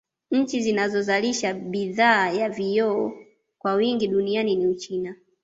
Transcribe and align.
Nchi 0.31 0.61
zinazozalisha 0.61 1.53
bidhaa 1.53 2.29
ya 2.31 2.49
vioo 2.49 3.11
kwa 3.59 3.73
wingi 3.73 4.07
duniani 4.07 4.55
ni 4.55 4.67
Uchina 4.67 5.15